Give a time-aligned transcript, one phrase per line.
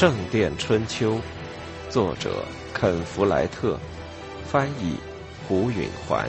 [0.00, 1.16] 圣殿春秋》，
[1.90, 2.42] 作者
[2.72, 3.78] 肯·弗莱特，
[4.46, 4.96] 翻译
[5.46, 6.26] 胡允环。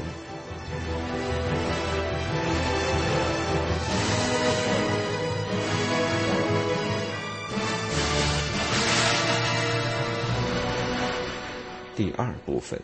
[11.95, 12.77] 第二部分，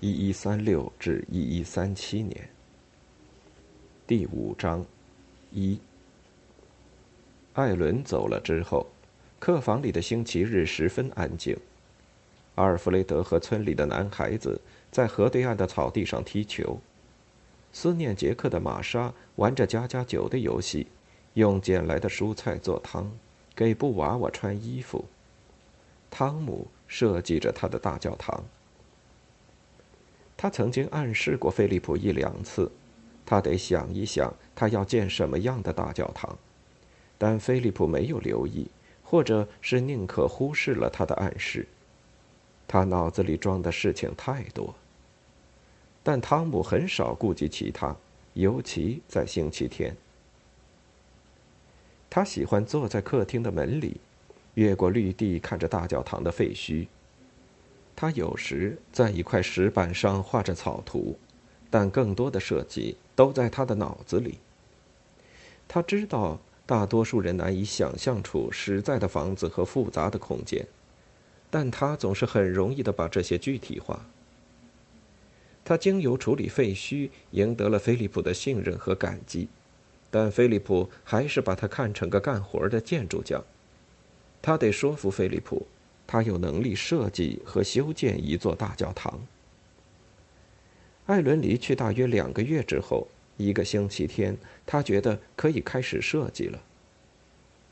[0.00, 2.50] 一一三六至一一三七年。
[4.08, 4.84] 第五章，
[5.52, 5.78] 一。
[7.52, 8.84] 艾伦走了之后，
[9.42, 11.56] 客房里的星期日十分安静。
[12.54, 14.60] 阿尔弗雷德和村里的男孩子
[14.92, 16.78] 在河对岸的草地上踢球。
[17.72, 20.86] 思念杰克的玛莎玩着加加酒的游戏，
[21.34, 23.10] 用捡来的蔬菜做汤，
[23.52, 25.04] 给布娃娃穿衣服。
[26.08, 28.44] 汤姆设计着他的大教堂。
[30.36, 32.70] 他曾经暗示过菲利普一两次，
[33.26, 36.38] 他得想一想他要建什么样的大教堂。
[37.18, 38.68] 但菲利普没有留意，
[39.12, 41.68] 或者是宁可忽视了他的暗示。
[42.66, 44.74] 他脑子里装的事情太多。
[46.02, 47.94] 但汤姆很少顾及其他，
[48.32, 49.94] 尤其在星期天。
[52.08, 54.00] 他喜欢坐在客厅的门里，
[54.54, 56.86] 越过绿地看着大教堂的废墟。
[57.94, 61.18] 他有时在一块石板上画着草图，
[61.68, 64.38] 但更多的设计都在他的脑子里。
[65.68, 66.40] 他知道。
[66.72, 70.66] 大多数人难以想象出实在的房子和复杂的空间，
[71.50, 74.06] 但他总是很容易的把这些具体化。
[75.62, 79.50] 他经由处理废墟赢得了菲利普的信任和感激，
[80.10, 83.44] 但菲利普还是把他看成个干活的建筑匠。
[84.40, 85.66] 他得说服菲利普，
[86.06, 89.20] 他有能力设计和修建一座大教堂。
[91.04, 93.06] 艾伦离去大约两个月之后。
[93.36, 96.60] 一个星期天，他觉得可以开始设计了。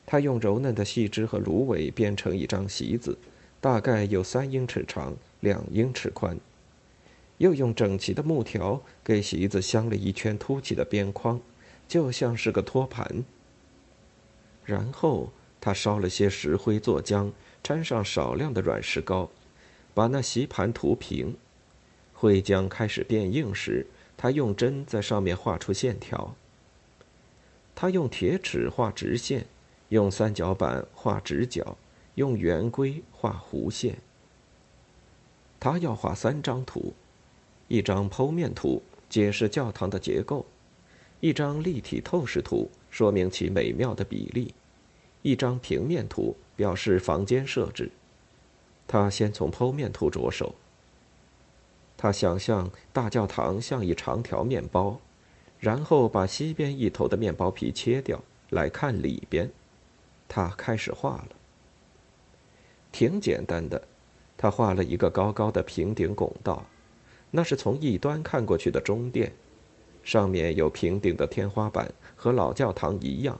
[0.06, 3.16] 他用柔嫩的细枝和芦苇编成一张席子，
[3.60, 6.38] 大概有三英尺长、两英尺宽。
[7.38, 11.40] 又用整齐的木条给席子镶了一圈凸起的边框，
[11.86, 13.24] 就像是个托盘。
[14.64, 17.30] 然后他烧了些石灰做浆，
[17.62, 19.30] 掺上少量的软石膏，
[19.94, 21.36] 把那席盘涂平。
[22.12, 23.86] 灰浆开始变硬时。
[24.22, 26.36] 他用针在上面画出线条。
[27.74, 29.46] 他用铁尺画直线，
[29.88, 31.78] 用三角板画直角，
[32.16, 33.96] 用圆规画弧线。
[35.58, 36.92] 他要画三张图：
[37.68, 40.44] 一张剖面图，解释教堂的结构；
[41.20, 44.52] 一张立体透视图，说明其美妙的比例；
[45.22, 47.90] 一张平面图，表示房间设置。
[48.86, 50.54] 他先从剖面图着手。
[52.02, 54.98] 他想象大教堂像一长条面包，
[55.58, 59.50] 然后把西边一头的面包皮切掉，来看里边。
[60.26, 61.28] 他开始画了。
[62.90, 63.82] 挺简单的，
[64.38, 66.64] 他画了一个高高的平顶拱道，
[67.32, 69.30] 那是从一端看过去的中殿，
[70.02, 73.38] 上面有平顶的天花板，和老教堂一样。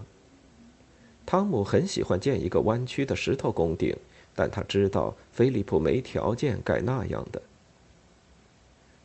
[1.24, 3.96] 汤姆很喜欢建一个弯曲的石头拱顶，
[4.34, 7.40] 但他知道菲利普没条件盖那样的。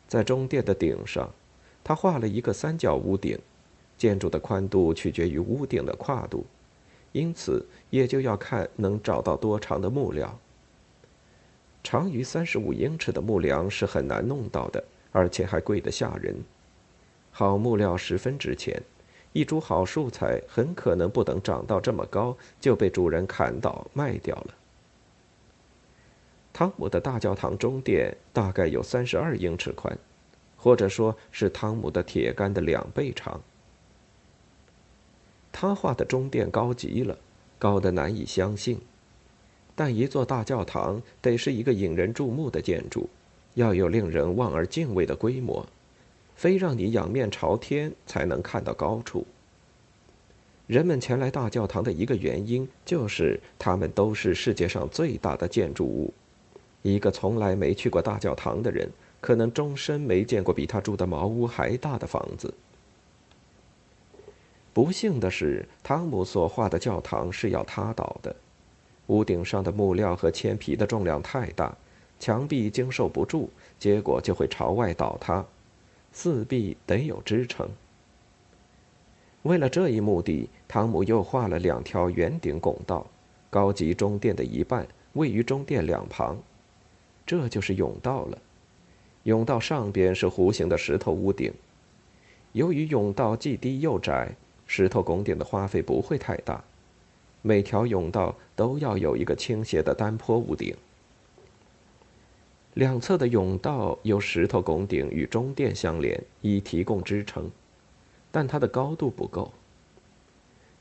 [0.08, 1.30] 在中殿的顶上，
[1.82, 3.38] 他画了一个三角屋顶。
[3.98, 6.44] 建筑的宽度取决于屋顶的跨度，
[7.12, 10.38] 因此也就要看能找到多长的木料。
[11.82, 16.36] 长于三十五英尺的木梁是很难弄到的，而且还贵得吓人。
[17.30, 18.82] 好木料十分值钱，
[19.32, 24.54] 一株好树材很可能不等长到这么高就被主人砍倒卖掉了。
[26.58, 29.98] 汤姆的大教堂中殿大概有三十二英尺宽，
[30.56, 33.42] 或者说是汤姆的铁杆的两倍长。
[35.52, 37.18] 他画的中殿高极了，
[37.58, 38.80] 高的难以相信。
[39.74, 43.10] 但一座大教堂得是一个引人注目的建筑，
[43.52, 45.66] 要有令人望而敬畏的规模，
[46.36, 49.26] 非让你仰面朝天才能看到高处。
[50.66, 56.14] 人们前来大教堂的一个原因，就是它们都是世界上最大的建筑物。
[56.86, 58.88] 一个从来没去过大教堂的人，
[59.20, 62.54] 可能终身没见过比他住的茅屋还大的房子。
[64.72, 68.36] 不幸的是，汤姆所画的教堂是要塌倒的，
[69.08, 71.76] 屋顶上的木料和铅皮的重量太大，
[72.20, 73.50] 墙壁经受不住，
[73.80, 75.44] 结果就会朝外倒塌，
[76.12, 77.68] 四壁得有支撑。
[79.42, 83.04] 为了这一目的，汤姆又画了两条圆顶拱道，
[83.50, 86.38] 高级中殿的一半位于中殿两旁。
[87.26, 88.38] 这就是甬道了，
[89.24, 91.52] 甬道上边是弧形的石头屋顶。
[92.52, 94.32] 由于甬道既低又窄，
[94.66, 96.62] 石头拱顶的花费不会太大。
[97.42, 100.74] 每条甬道都要有一个倾斜的单坡屋顶。
[102.74, 107.50] 两侧的甬道由石头拱顶与中殿相连，以提供支撑，
[108.30, 109.52] 但它的高度不够。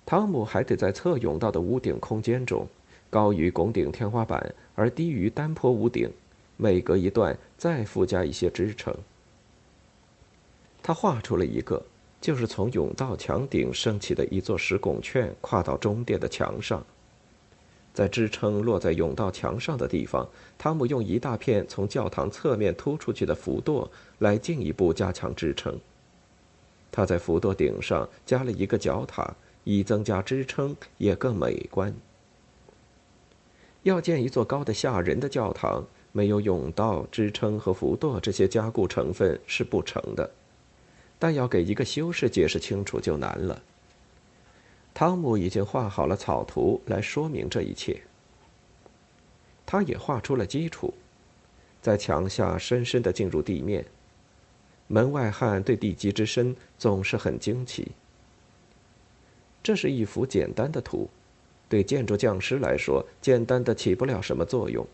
[0.06, 2.68] 汤姆还得在侧甬道的屋顶空间中，
[3.09, 6.12] 高于拱顶天花板而低于单坡屋顶，
[6.57, 8.95] 每隔一段再附加一些支撑。
[10.81, 11.83] 他画出了一个，
[12.21, 16.85] 就是从甬道墙顶升起的一座石拱券，跨到中殿的墙上。
[17.93, 23.87] 在支撑落在甬道墙上的地方，汤姆用一大片从教堂侧面突出去的浮垛
[24.19, 25.79] 来进一步加强支撑。
[26.91, 31.95] 他在浮垛顶上加了一个角塔，以增加支撑，也更美观。
[33.83, 35.85] 要建一座高的吓人的教堂，
[36.15, 40.31] 没有甬道、支撑和浮垛这些加固成分是不成的。
[41.19, 43.62] 但要给一个修士解释清楚就难了。
[44.94, 48.01] 汤姆已经画好了草图来说明这一切。
[49.65, 50.94] 他也画出了基础，
[51.81, 53.83] 在墙下深深的进入地面。
[54.88, 57.91] 门外汉对地基之深总是很惊奇。
[59.62, 61.09] 这是一幅简单的图，
[61.67, 64.88] 对建筑匠师来说简单的起不了什么作用，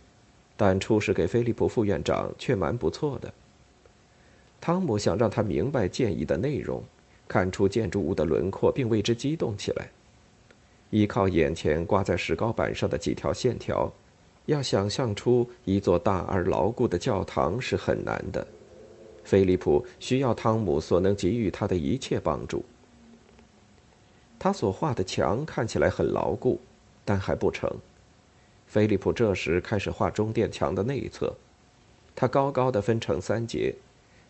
[0.64, 3.34] 但出示给菲利普副院长却蛮不错的。
[4.60, 6.84] 汤姆想让他明白建议的内容，
[7.28, 9.90] 看出建筑物的轮廓，并为之激动起来。
[10.92, 13.92] 依靠眼前挂在石膏板上的几条线条，
[14.46, 18.46] 要想象出一座大而牢固的教堂是很难的。
[19.24, 22.64] 菲利普需要汤姆所能给予他的一切帮助。
[24.38, 26.60] 他所画的墙看起来很牢固，
[27.04, 27.68] 但还不成。
[28.72, 31.36] 菲利普这时开始画中殿墙的内侧，
[32.16, 33.76] 它高高的分成三节。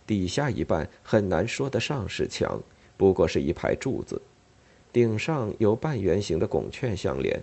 [0.07, 2.59] 底下一半很难说得上是墙，
[2.97, 4.19] 不过是一排柱子，
[4.91, 7.39] 顶上有半圆形的拱券相连，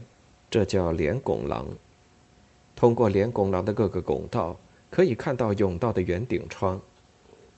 [0.50, 1.68] 这叫连拱廊。
[2.74, 4.58] 通过连拱廊的各个拱道，
[4.90, 6.82] 可以看到甬道的圆顶窗，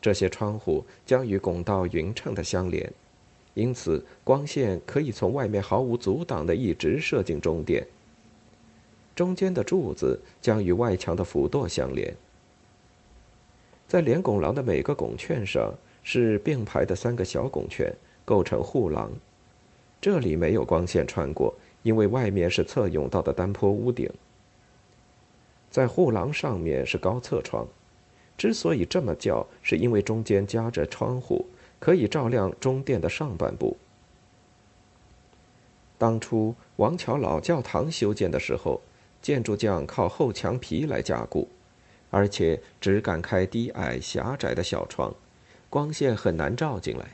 [0.02, 2.92] 这些窗户将与拱道匀称的相连，
[3.54, 7.86] 因此光线可以从外面毫无阻挡的一直射进中殿。
[9.14, 12.14] 中间的柱子将与外墙的辅垛相连。
[13.86, 17.92] 在连拱廊的每个拱券上是并排的三个小拱券，
[18.24, 19.10] 构成护廊。
[20.00, 24.10] 这里没有光线穿过，因为外面是侧甬道的单坡屋顶。
[25.70, 27.66] 在护廊上面是高侧窗，
[28.38, 31.44] 之所以这么叫，是因为中间夹着窗户，
[31.78, 33.76] 可以照亮中殿的上半部。
[35.98, 38.80] 当初王桥老教堂修建的时候，
[39.22, 41.48] 建筑匠靠厚墙皮来加固。
[42.12, 45.14] 而且只敢开低矮狭窄的小窗，
[45.68, 47.08] 光线很难照进来。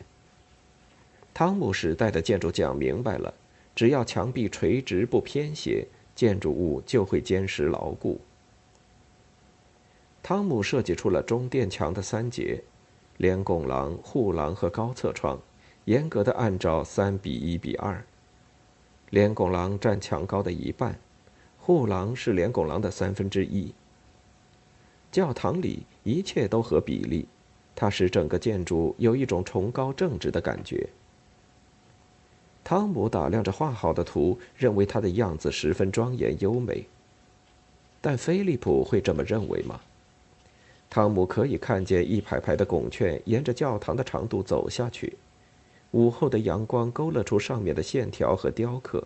[1.35, 3.35] 汤姆时代的建筑匠明白了，
[3.75, 8.19] 只要墙壁垂直不偏斜，建筑物就会坚实牢固。
[10.23, 12.63] 汤姆设计出了中殿墙的三节，
[13.19, 15.39] 连拱廊、护廊和高侧窗，
[15.85, 18.03] 严格的按照三比一比二。
[19.11, 20.99] 连拱廊占墙高的一半，
[21.67, 23.75] 护廊是连拱廊的三分之一。
[25.11, 27.27] 教堂里一切都合比例，
[27.75, 30.89] 它使整个建筑有一种崇高正直的感觉。
[32.63, 36.87] 汤姆打量着画好的图，认为它的样子十分庄严优美。
[38.01, 39.81] 但菲利普会这么认为吗？
[40.89, 45.17] 汤姆可以看见一排排的拱券沿着教堂的长度走下去，
[45.91, 49.05] 午后的阳光勾勒出上面的线条和雕刻。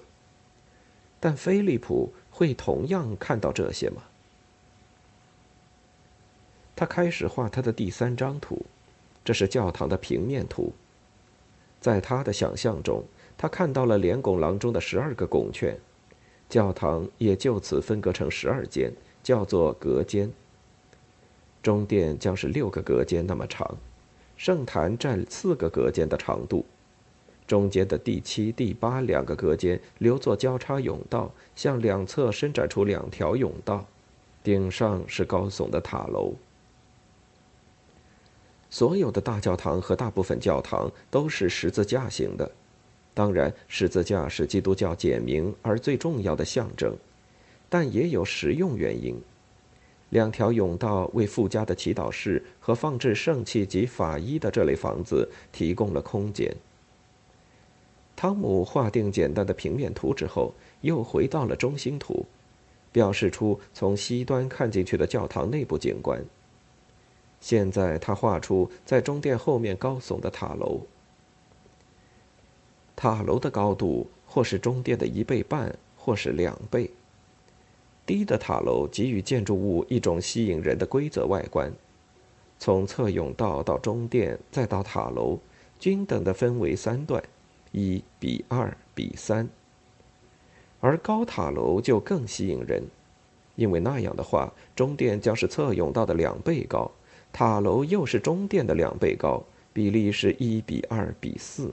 [1.22, 4.02] 但菲利普会同样看到这些吗？
[6.76, 8.64] 他开始画他的第三张图，
[9.22, 10.72] 这是教堂的平面图。
[11.80, 13.04] 在他的想象中，
[13.36, 15.78] 他看到了连拱廊中的十二个拱券，
[16.48, 20.30] 教堂也就此分割成十二间，叫做隔间。
[21.62, 23.76] 中殿将是六个隔间那么长，
[24.36, 26.64] 圣坛占四个隔间的长度，
[27.50, 33.84] 中间的第七、第八两个隔间留作交叉甬道，向两侧伸展出两条甬道，
[34.44, 36.32] 顶上是高耸的塔楼。
[38.70, 42.48] 所有的大教堂和大部分教堂都是十字架形的，
[43.12, 46.96] 当然，十字架是基督教简明而最重要的象征，
[47.68, 49.20] 但也有实用原因。
[50.10, 56.54] 两条甬道为附加的祈祷室和放置圣器及法衣的这类房子提供了空间。
[58.20, 62.26] 汤姆画定简单的平面图之后，又回到了中心图，
[62.92, 66.22] 表示出从西端看进去的教堂内部景观。
[67.40, 70.82] 现在他画出在中殿后面高耸的塔楼，
[72.94, 76.90] 塔楼的高度或是中殿的一倍半，或是两倍。
[78.04, 81.72] 低的塔楼给予建筑物一种吸引人的规则外观，
[82.58, 85.38] 从侧甬道到中殿再到塔楼，
[85.78, 87.24] 均等的分为三段，
[87.72, 89.48] 一比二比三。
[90.80, 92.82] 而高塔楼就更吸引人，
[93.54, 96.90] 因为那样的话，中殿将是侧甬道的两倍高，
[97.32, 101.72] 塔楼又是中殿的两倍高，比例是一比二比四。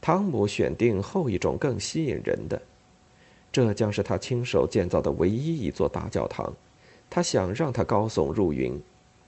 [0.00, 2.60] 汤姆选定后一种更吸引人的，
[3.50, 6.52] 这将是他亲手建造的唯一一座大教堂。
[7.08, 8.82] 他想让它高耸入云，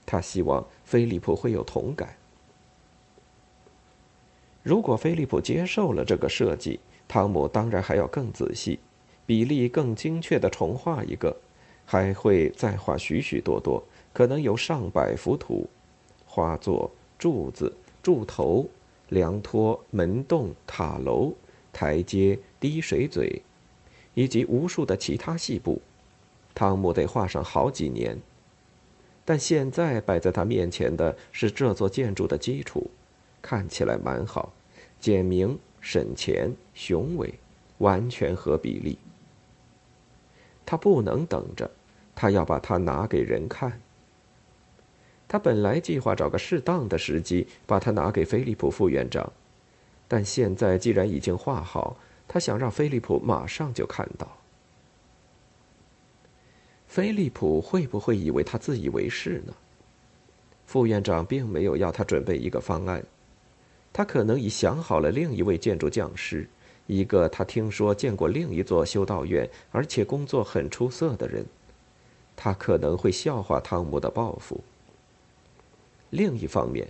[0.04, 2.16] 他希望菲利普会有同感。
[4.68, 8.78] 如果菲利普接受了这个设计，汤姆当然还要更仔细、
[9.24, 11.34] 比例更精确地重画一个，
[11.86, 13.82] 还会再画许许多多，
[14.12, 15.66] 可能有上百幅图，
[16.26, 18.68] 画作、柱子、柱头。
[19.08, 21.32] 梁托、门洞、塔楼、
[21.72, 23.40] 台阶、滴水嘴，
[24.12, 25.80] 以及无数的其他细部，
[26.54, 28.20] 汤姆得画上好几年。
[29.24, 32.90] 但现在摆在他面前的是这座建筑的基础，
[33.40, 34.52] 看起来蛮好，
[35.00, 37.32] 简明、省钱、雄伟，
[37.78, 38.98] 完全合比例。
[40.66, 41.70] 他不能等着，
[42.14, 43.80] 他要把它拿给人看。
[45.26, 49.30] 他本来计划找个适当的时机把它拿给菲利普副院长，
[50.08, 54.26] 但现在既然已经画好，他想让菲利普马上就看到。
[56.86, 59.54] 菲利普会不会以为他自以为是呢？
[60.66, 63.04] 副院长并没有要他准备一个方案，
[63.98, 66.48] 他可能已想好了另一位建筑匠师，
[66.86, 71.44] 一个他听说见过另一座修道院而且工作很出色的人，
[72.36, 74.62] 他可能会笑话汤姆的抱负。
[76.10, 76.86] 另一方面，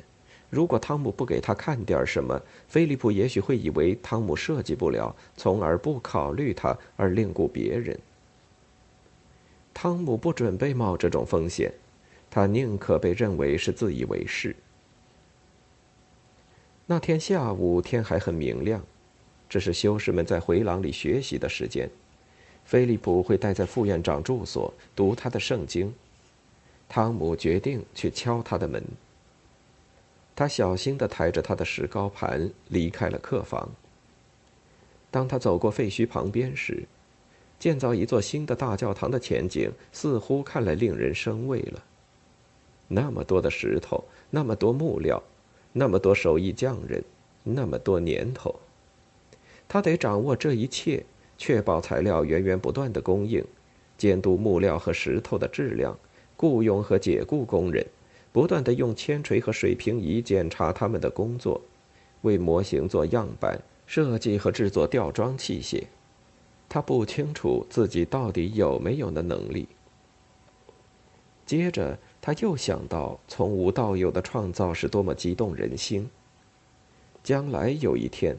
[0.51, 2.39] 如果汤姆不给他看点什么，
[2.69, 7.99] 菲利普也许会以为汤姆设计不了，从而不考虑他而另雇别人。
[9.73, 11.73] 汤姆不准备冒这种风险，
[12.29, 14.55] 他宁可被认为是自以为是。
[16.91, 18.83] 那天下午天还很明亮，
[19.47, 21.87] 这是修士们在回廊里学习的时间。
[22.65, 25.93] 菲利普会待在副院长住所读他的圣经。
[26.89, 28.83] 汤姆决定去敲他的门。
[30.35, 33.69] 他小心地抬着他的石膏盘离开了客房。
[35.11, 36.85] 当他走过废墟旁边时，
[37.59, 41.85] 建造一座新的大教堂的前景似乎看来令人生畏了。
[42.87, 45.23] 那么多的石头，那么多木料，
[45.73, 47.03] 那么多手艺匠人，
[47.43, 48.55] 那么多年头，
[49.69, 51.05] 他得掌握这一切，
[51.37, 53.45] 确保材料源源不断的供应，
[53.97, 55.97] 监督木料和石头的质量，
[56.37, 57.87] 雇佣和解雇工人。
[58.31, 61.61] 不断的用铅锤和水平仪检查他们的工作，
[62.21, 65.83] 为模型做样板，设计和制作吊装器械。
[66.69, 69.67] 他不清楚自己到底有没有那能力。
[71.47, 71.99] 接着，
[72.29, 76.07] 他又想到从无到有的创造是多么激动人心。
[77.25, 78.37] 将来有一天，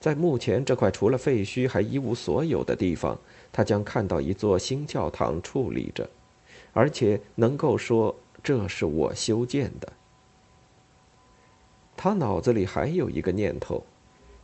[0.00, 3.16] 在目前这块除了废墟还一无所有的地方，
[3.52, 6.10] 他将看到一座新教堂矗立着，
[6.72, 8.12] 而且能够说。
[8.42, 9.92] 这是我修建的。
[11.96, 13.84] 他脑子里还有一个念头，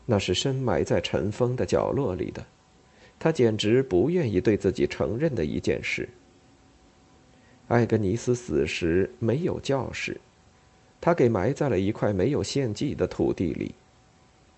[0.07, 2.47] 那是深埋在尘封的角落里的，
[3.19, 6.09] 他简直不愿意对自己承认的一件事。
[7.69, 10.21] 艾格尼斯死时没有教室，
[11.01, 13.75] 他给埋在了一块没有献祭的土地里。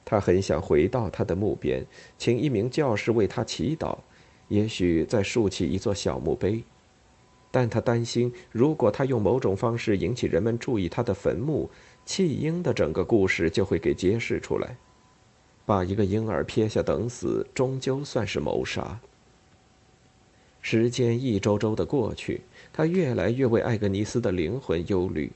[0.04, 1.84] 他很想回到他的墓边，
[2.18, 3.98] 请一名教士为他祈祷，
[4.48, 6.62] 也许再竖起一座小墓碑。
[7.50, 11.70] 但他担心，如果他用某种方式引起人们注意他的坟墓，
[12.04, 14.76] 弃婴的整个故事就会给揭示出来。
[15.64, 19.00] 把一个婴儿撇下等死，终究算是谋杀。
[20.60, 22.42] 时间一周周的过去，
[22.76, 25.33] 他越来越为艾格尼斯的灵魂忧虑，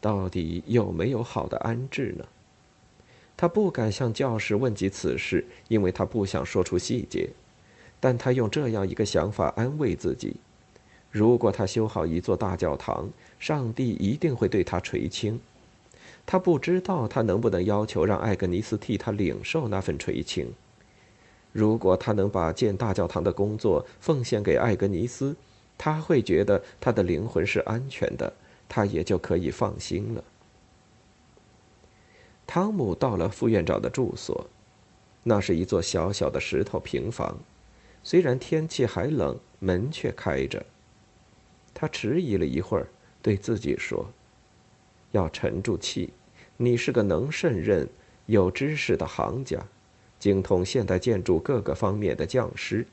[0.00, 2.26] 到底有没有好的安置呢？
[3.36, 7.30] 他不敢向教士问及此事，因为他不想说出细节。
[8.00, 10.34] 但他用这样一个想法安慰自己。
[11.12, 13.08] 如果他修好一座大教堂，
[13.38, 15.40] 上帝一定会对他垂青。
[16.26, 20.52] 他不知道他能不能要求让艾格尼斯替他领受那份垂青。
[21.52, 25.36] 如果他能把建大教堂的工作奉献给艾格尼斯，
[25.78, 28.32] 他会觉得他的灵魂是安全的，
[28.68, 30.24] 他也就可以放心了。
[32.46, 34.46] 汤姆到了副院长的住所，
[35.24, 37.38] 那是一座小小的石头平房，
[38.02, 40.64] 虽然天气还冷，门却开着。
[41.74, 42.88] 他迟疑了一会儿，
[43.20, 44.08] 对自己说
[45.12, 46.10] ：“要沉住气，
[46.56, 47.88] 你是个能胜任、
[48.26, 49.60] 有知识的行家，
[50.18, 52.86] 精通现代建筑各个方面的匠师，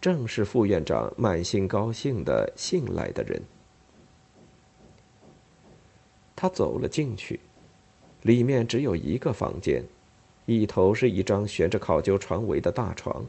[0.00, 3.42] 正是副院长满心高兴的信赖的人。
[6.34, 7.40] 他走了进去，
[8.22, 9.82] 里面只有一个房间，
[10.44, 13.24] 一头是一张悬着考究床围的大床，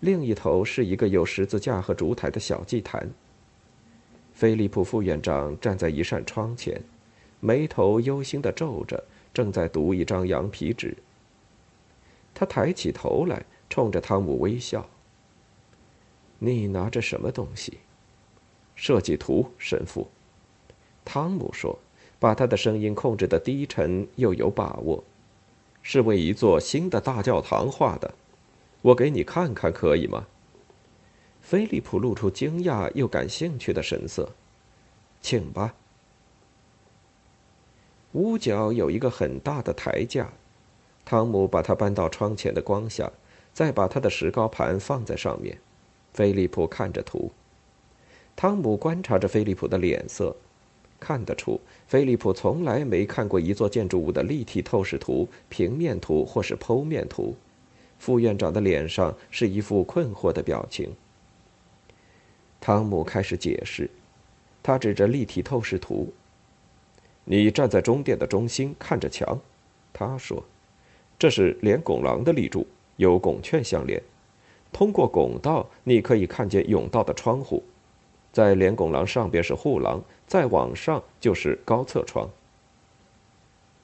[0.00, 3.08] 另一头是一个有十字架和烛台的小祭坛。
[4.34, 6.80] 菲利普副院长站在一扇窗前，
[7.40, 9.02] 眉头忧心的皱着，
[9.32, 10.96] 正在读一张羊皮纸。
[12.34, 14.88] 他抬起头来，冲着汤姆微笑。
[16.50, 17.78] “你拿着什么东西
[18.74, 20.08] ？”“设计图，神父。”
[21.04, 21.78] 汤姆说。
[22.22, 25.02] 把他的声音控制的低沉又有把握，
[25.82, 28.14] 是为一座新的大教堂画的。
[28.80, 30.24] 我给你看看，可以吗？
[31.40, 34.30] 菲利普露出惊讶又感兴趣的神色。
[35.20, 35.74] 请吧。
[38.12, 40.32] 屋角有一个很大的台架，
[41.04, 43.10] 汤姆把它搬到窗前的光下，
[43.52, 45.58] 再把他的石膏盘放在上面。
[46.12, 47.30] 菲利普看着图，
[48.36, 50.34] 汤姆观察着菲利普的脸色。
[51.00, 57.34] 看得出，菲利普从来没看过一座建筑物的立体透视图、平面图或是剖面图。
[57.98, 60.92] 副院长的脸上是一副困惑的表情。
[62.60, 63.90] 汤姆开始解释，
[64.62, 66.12] 他指着立体透视图
[67.24, 69.40] ：“你站在中殿的中心，看着墙。”
[69.92, 70.44] 他说
[71.18, 72.64] ：“这是连拱廊的立柱，
[72.96, 74.00] 有拱券相连。
[74.72, 77.62] 通过拱道，你可以看见甬道的窗户。
[78.32, 82.26] 在连拱廊上边是护廊。”再往上就是高侧窗。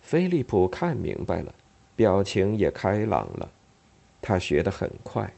[0.01, 1.55] 菲利普看明白了，
[1.95, 3.47] 表情也开朗了。
[4.23, 5.31] 他学得很快。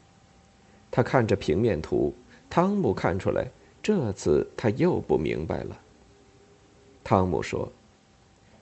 [0.89, 2.13] 他看着平面图，
[2.49, 3.45] 汤姆看出来，
[3.83, 5.77] 这次他又不明白了。
[7.03, 7.69] 汤姆说：“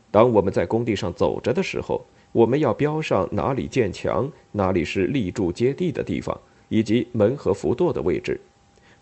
[0.10, 6.36] 当我们在工地上走着的时候，我们要标上哪里建墙，哪里是立柱接地的地方，
[6.69, 8.39] 以及门和浮舵的位置，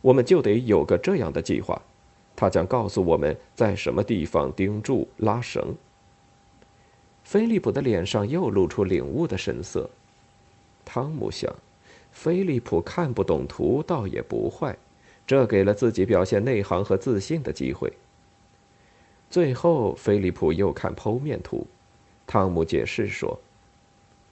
[0.02, 1.80] 我们就得有个这样的计划。”
[2.36, 5.76] 他将告诉我们在什么地方钉柱、拉绳。
[7.24, 9.90] 菲利普的脸上又露出领悟的神色。
[10.86, 11.52] 汤姆想，
[12.12, 14.78] 菲利普看不懂图倒也不坏，
[15.26, 17.92] 这给了自己表现内行和自信的机会。
[19.32, 21.66] 最后，菲利普又看剖面图。
[22.28, 23.38] 汤姆解释说：“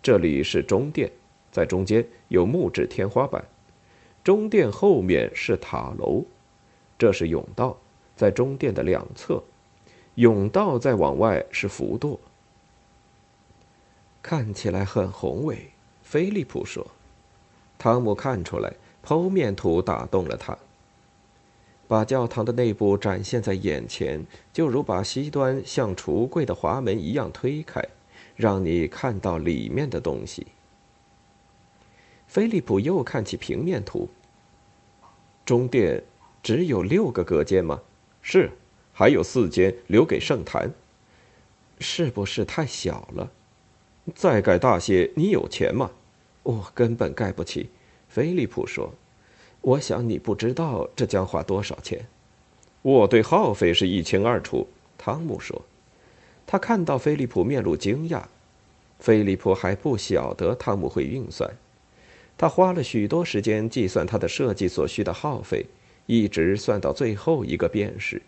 [0.04, 1.12] 这里是中殿，
[1.56, 3.46] 在中间有木质天花板，
[4.26, 6.26] 中殿后面是塔楼，
[7.00, 7.78] 这是甬道。”
[8.14, 9.42] 在中殿的两侧，
[10.16, 12.18] 甬道再往外是浮垛，
[14.22, 15.72] 看起来很宏伟。
[16.02, 16.86] 菲利普说
[17.78, 18.74] ：“汤姆看出来，
[19.06, 20.58] 剖面图打动了他。
[21.90, 27.82] 把教堂的内部展现在眼前，就如把西端像橱柜的滑门一样推开，
[28.36, 30.48] 让你看到里面的东西。”
[32.36, 34.10] 菲利普又看起平面图。
[35.46, 36.04] 中殿
[36.44, 37.80] 只有六个隔间吗？
[38.22, 38.52] 是，
[38.92, 40.70] 还有四间留给圣坛。
[41.80, 43.32] 是不是太小了？
[44.14, 45.90] 再盖大些，你有钱吗？
[46.44, 47.70] 我根本盖不起。
[48.10, 48.94] 菲利普说
[49.62, 52.06] ：“我想你不知道这将花多少钱。”
[52.84, 54.68] 我对耗费是一清二楚。
[54.98, 55.62] 汤姆说
[56.46, 58.24] ：“他看到菲利普面露惊讶。
[59.00, 61.50] 菲利普还不晓得汤姆会运算。
[62.38, 65.66] 他花了许多时间计算他的设计所需的耗费。”
[66.08, 68.22] 一直算到最后一个便士，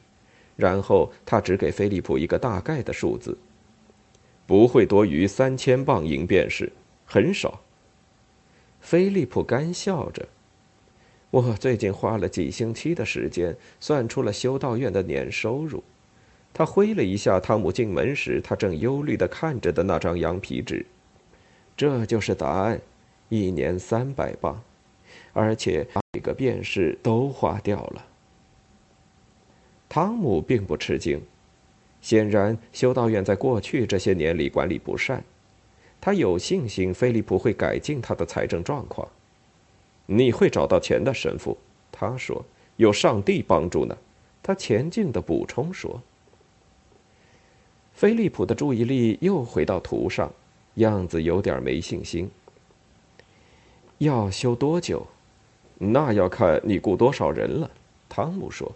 [0.55, 3.37] 然后他只给菲利普一个大概的数字，
[4.47, 6.71] 不会多于三千磅银便士，
[7.05, 7.61] 很少。
[8.81, 10.27] 菲利普干笑着
[11.29, 15.83] ：“我最近花了几星期的时间，算出了修道院的年收入。”
[16.51, 20.83] 他挥了一下汤姆进门时他正忧虑的看着的那张羊皮纸，
[21.75, 22.81] 这就是答案：
[23.29, 24.61] 一年三百磅，
[25.33, 26.01] 而且把。
[26.13, 28.03] 几个便士都花掉了。
[29.87, 31.21] 汤姆并不吃惊，
[32.01, 35.23] 显然修道院在过去这些年里管理不善，
[36.01, 39.07] 他有信心菲利普会改进他的财政状况。
[40.07, 41.55] 你会找到钱的，神父，
[41.91, 42.43] 他说，
[42.77, 43.95] 有上帝帮助呢。
[44.41, 46.01] 他前进的补充说。
[47.93, 50.33] 菲利普的注意力又回到图上，
[50.75, 52.27] 样子有点没信心。
[53.99, 55.05] 要修多久？
[55.79, 57.69] 那要看你雇多少人了，
[58.09, 58.71] 汤姆说：“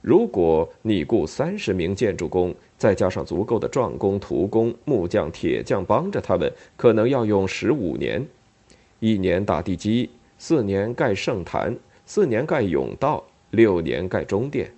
[0.00, 8.26] 如果你雇三十名建筑工，再加上足够的壮工、徒工、木匠、铁匠帮着他们，可能要用十五年：
[9.00, 10.08] 一年打地基，
[10.38, 14.70] 四年盖圣坛，四年盖甬道，六年盖中殿。”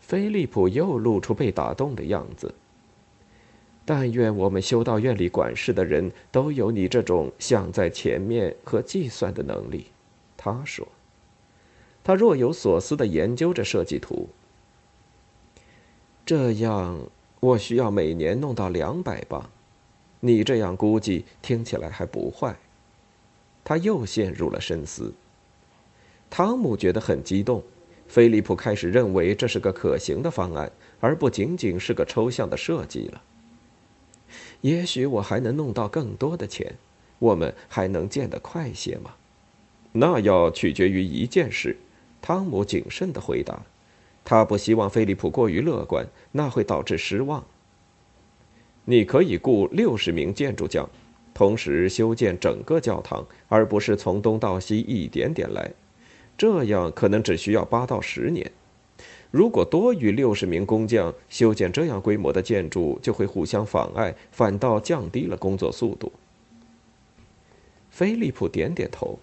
[0.00, 2.52] 菲利普又露出被打动的样子。
[3.92, 9.86] 但愿我们修道院里管事的人都有你这种想在前面和计算的能力。”
[10.38, 10.86] 他说。
[12.04, 14.28] 他若有所思地研究着设计图。
[16.24, 17.00] 这样，
[17.40, 19.50] 我需要每年弄到两百磅。
[20.20, 22.56] 你这样估计听起来还不坏。
[23.64, 25.12] 他又陷入了深思。
[26.30, 27.60] 汤姆觉得很激动。
[28.06, 33.20] 菲利普开始认为这是个可行的方案，而不仅仅是个抽象的设计了。
[34.60, 36.74] 也许我还能弄到更多的钱，
[37.18, 39.12] 我们还能建得快些吗？
[39.92, 41.76] 那要取决于一件事。
[42.22, 43.62] 汤姆谨慎地回答
[44.24, 47.44] ：“他不希望菲利普过于乐观，那会导致失望。
[48.84, 50.88] 你可以雇六十名建筑匠，
[51.32, 55.72] 同时修建整个教堂，而不是从东到西一点点来。
[56.36, 58.52] 这样可能只需要八到十年。
[59.30, 66.12] 如果多于六十名工匠修建这样规模的建筑，就会互相妨碍，反倒降低了工作速度。”
[67.90, 69.18] 菲利普点点头。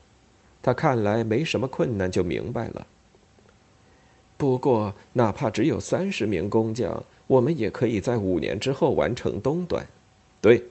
[0.59, 2.85] 他看来没什么困难，就明白了。
[4.35, 9.87] 不过，哪怕只有三十名工匠，我们也可以在五年之后完成东端。
[10.41, 10.61] 对，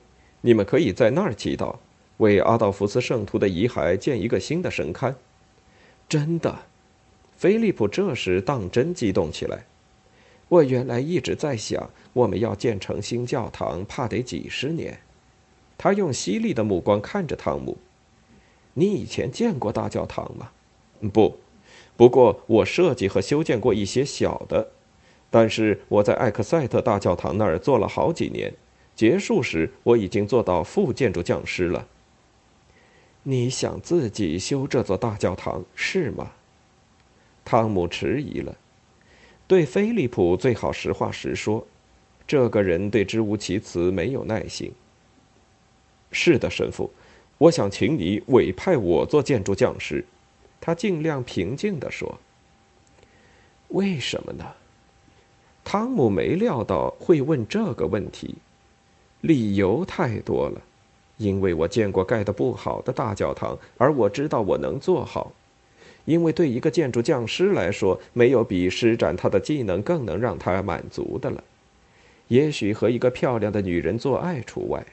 [0.42, 1.76] 你们可以在那儿祈祷，
[2.18, 5.14] 为阿道夫斯圣徒的遗骸建一个新的神龛。
[6.06, 6.54] 真的，
[7.36, 9.64] 菲利普这时当真激动起来。
[10.48, 14.98] 我原来一直在想，我们要建成新教堂，怕得几十年。
[15.76, 17.76] 他用犀利的目光看着汤姆。
[18.74, 20.50] 你以前见过大教堂吗？
[21.12, 21.38] 不，
[21.96, 24.68] 不过我设计和修建过一些小的。
[25.28, 28.54] 但是我在艾克塞特大教堂那儿做了好几年，
[28.94, 31.88] 结束时我已经做到副建筑匠师了。
[33.24, 36.30] 你想自己修这座大教堂是吗？
[37.46, 38.54] 汤姆迟疑了。
[39.46, 41.64] 对菲利普最好实话实说，
[42.26, 44.72] 这个人对支吾其词没有耐心。
[46.10, 46.90] 是的，神父。
[47.38, 50.04] 我想请你委派我做建筑匠师，
[50.60, 52.18] 他尽量平静地说。
[53.68, 54.44] 为什么呢？
[55.62, 58.34] 汤姆没料到会问这个问题，
[59.20, 60.60] 理由太多了。
[61.18, 65.32] 因为我见过盖得不好的大教堂，而我知道我能做好。
[66.06, 71.44] 因为对一个建筑匠师来说，没有比施展他的技能更能让他满足的了。
[72.28, 74.86] 也许和一个漂亮的女人做爱除外。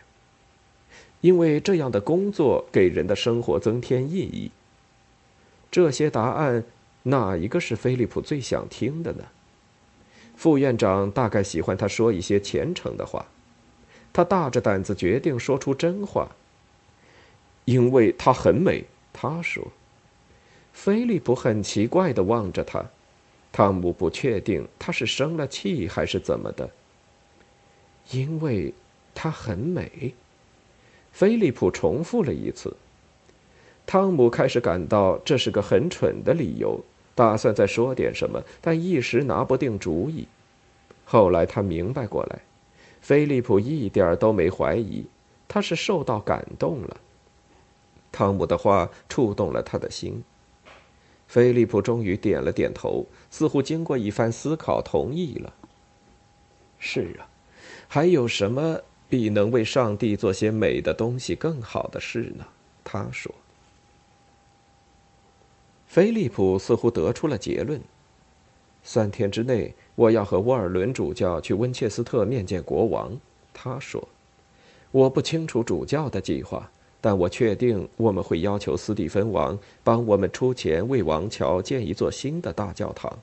[1.22, 4.52] 因为这样的工作给人的生活增添意义。
[5.72, 6.64] 这些答案，
[7.04, 9.24] 哪一个是菲利普最想听的呢？
[10.36, 13.26] 副院长大概喜欢他说一些虔诚的话。
[14.12, 16.28] 他大着胆子决定说出真话。
[17.66, 19.66] 因为她很美，他说。
[20.74, 22.84] 菲利普很奇怪的望着他。
[23.52, 26.70] 汤姆不确定他是生了气还是怎么的。
[28.12, 28.74] 因为
[29.16, 30.14] 她很美。
[31.12, 32.76] 菲利普重复了一次。
[33.86, 36.84] 汤姆开始感到这是个很蠢的理由，
[37.14, 40.28] 打算再说点什么，但一时拿不定主意。
[41.06, 42.40] 后来他明白过来，
[43.02, 45.06] 菲利普一点都没怀疑，
[45.48, 46.98] 他是受到感动了。
[48.12, 50.24] 汤姆的话触动了他的心。
[51.34, 55.52] 菲利普终于点了点头，似乎经过一番思考同意了。
[56.78, 57.26] 是啊，
[57.88, 58.80] 还有什么？
[59.10, 62.46] 比能为上帝做些美的东西更好的事呢，
[62.84, 63.34] 他说。
[65.88, 67.82] 菲利普似乎得出了结论：
[68.84, 73.12] 三天之内，我要和沃尔伦主教去温切斯特面见国王。
[73.52, 74.08] 他说
[74.92, 76.72] ：“我不清楚主教的计划，
[77.04, 83.20] 但我确定我们会要求斯蒂芬王帮我们出钱为王桥建一座新的大教堂。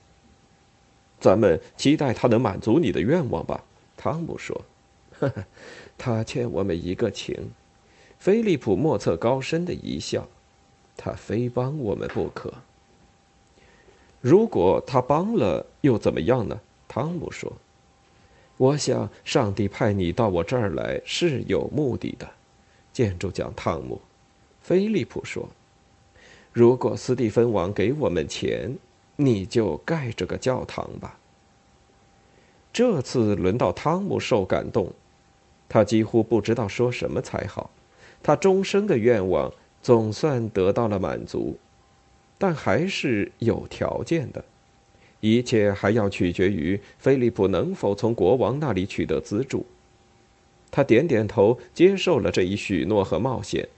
[1.18, 3.64] 咱们期待他能满足你的愿望吧。”
[3.96, 4.60] 汤姆说。
[5.18, 5.44] 呵呵，
[5.96, 7.34] 他欠我们一个情。
[8.18, 10.28] 菲利普莫测高深的一笑，
[10.94, 12.52] 他非帮我们不可。
[14.20, 16.60] 如果他帮了，又怎么样呢？
[16.86, 17.50] 汤姆说
[18.58, 22.28] ：“我想上帝派你到我这儿来是有目的的。”
[22.92, 24.00] 建筑匠汤姆，
[24.60, 25.48] 菲利普说
[26.52, 28.76] ：“如果斯蒂芬王给我们钱，
[29.16, 31.18] 你就盖这个教堂吧。”
[32.72, 34.92] 这次轮到汤姆受感动。
[35.68, 37.70] 他几乎不知道说什么才好，
[38.22, 41.56] 他终生的愿望总算得到了满足，
[42.38, 44.44] 但还是有条件的，
[45.20, 49.64] 一切还要取决于菲利普能否从国王那里取得资助。
[50.70, 53.68] 他点点头，接受了这一许诺和冒险。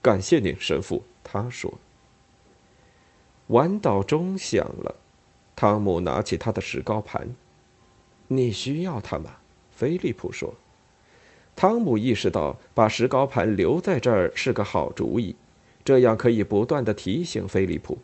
[0.00, 1.02] 感谢您，神父。
[1.24, 1.72] 他说。
[3.48, 4.94] 晚祷钟响了，
[5.54, 7.28] 汤姆拿起他的石膏盘。
[8.28, 9.30] 你需要它吗？
[9.70, 10.54] 菲利普说。
[11.54, 15.36] 汤姆意识到把石膏盘留在这儿是个好主意，
[15.84, 17.98] 这样可以不断的提醒菲利普。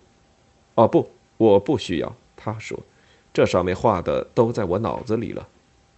[0.74, 2.78] 哦不，我不需要，他说，
[3.32, 5.48] 这上面画的都在我脑子里了。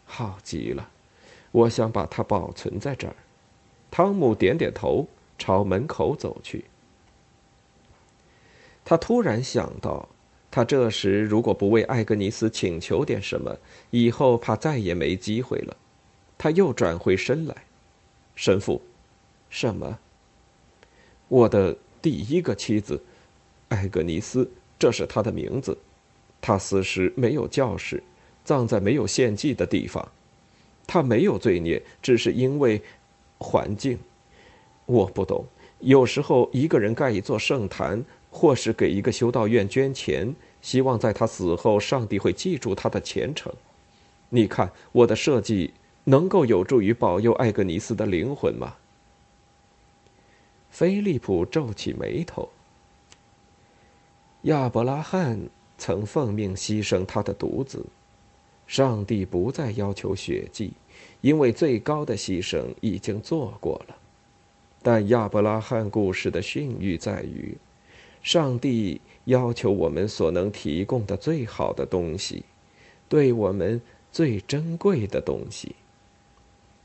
[0.05, 0.89] 好极了，
[1.53, 3.15] 我想把它保存在这儿。
[3.91, 5.09] 汤姆点点头，
[5.39, 6.65] 朝门口走去。
[8.85, 10.09] 他突然想到，
[10.51, 13.57] 他这时如果不为艾格尼斯请求点什么，
[13.91, 15.77] 以后怕再也没机会了。
[16.39, 17.55] 他又转回身来，
[18.35, 18.81] 神父，
[19.49, 19.99] 什么？
[21.29, 23.03] 我的第一个妻子，
[23.69, 25.77] 艾格尼斯，这是她的名字。
[26.41, 28.03] 她死时没有教室，
[28.45, 30.11] 葬在没有献祭的地方。
[30.91, 32.83] 他没有罪孽，只是因为
[33.39, 33.97] 环境。
[34.87, 35.45] 我不懂。
[35.79, 43.53] 有时候一个人盖一座圣坛，或是给一个修道院捐钱，希望在他死后，上帝会记住他的虔诚。
[44.31, 45.73] 你看我的设计。
[46.05, 48.75] 能够有助于保佑艾格尼斯的灵魂吗？
[50.71, 52.49] 菲利普皱起眉头。
[54.43, 55.39] 亚伯拉罕
[55.77, 57.85] 曾奉命牺牲他的独子，
[58.71, 60.73] 上帝不再要求血祭，
[61.23, 63.97] 因为最高的牺牲已经做过了。
[64.81, 67.59] 但亚伯拉罕故事的训谕在于，
[68.23, 72.45] 上帝要求我们所能提供的最好的东西，
[73.09, 75.75] 对我们最珍贵的东西。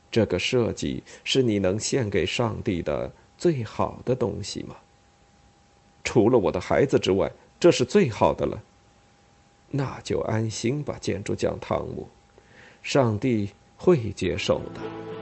[0.09, 4.75] 这个设计是你能献给上帝的最好的东西吗？
[6.03, 8.59] 除了我的孩子之外，这是最好的了。
[9.75, 12.07] 那就安心吧，建筑匠汤姆，
[12.81, 15.14] 上帝会接受的。